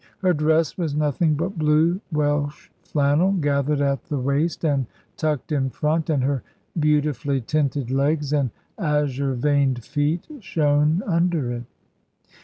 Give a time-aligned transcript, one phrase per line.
[0.23, 5.69] Her dress was nothing but blue Welsh flannel, gathered at the waist and tucked in
[5.69, 6.41] front, and her
[6.79, 11.65] beautifully tinted legs and azure veined feet shone under it.